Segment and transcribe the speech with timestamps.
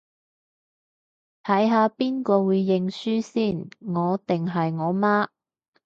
[1.43, 5.27] 睇下邊個會認輸先，我定係我媽